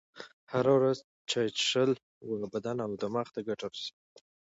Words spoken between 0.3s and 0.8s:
هره